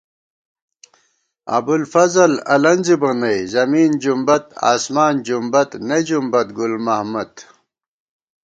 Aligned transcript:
ابُوالفضل 1.57 2.31
النزِبہ 2.53 3.11
نئ“زمیں 3.19 3.89
جُنبد 4.01 4.43
آسماں 4.71 5.11
جُنبد 5.25 5.69
نہ 5.87 5.97
جُنبَد 6.07 6.47
گل 6.57 6.73
محمد” 6.85 7.33